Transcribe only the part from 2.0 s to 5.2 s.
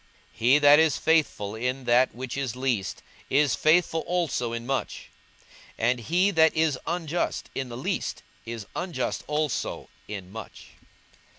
which is least is faithful also in much: